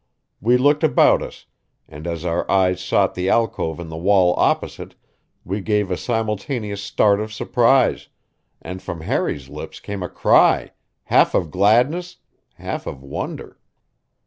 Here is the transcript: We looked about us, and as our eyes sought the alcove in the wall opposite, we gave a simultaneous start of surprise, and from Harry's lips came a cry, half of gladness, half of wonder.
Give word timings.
We 0.41 0.57
looked 0.57 0.83
about 0.83 1.21
us, 1.21 1.45
and 1.87 2.07
as 2.07 2.25
our 2.25 2.49
eyes 2.49 2.81
sought 2.81 3.13
the 3.13 3.29
alcove 3.29 3.79
in 3.79 3.89
the 3.89 3.97
wall 3.97 4.33
opposite, 4.35 4.95
we 5.45 5.61
gave 5.61 5.91
a 5.91 5.95
simultaneous 5.95 6.81
start 6.81 7.21
of 7.21 7.31
surprise, 7.31 8.07
and 8.63 8.81
from 8.81 9.01
Harry's 9.01 9.47
lips 9.47 9.79
came 9.79 10.01
a 10.01 10.09
cry, 10.09 10.71
half 11.03 11.35
of 11.35 11.51
gladness, 11.51 12.17
half 12.55 12.87
of 12.87 13.03
wonder. 13.03 13.59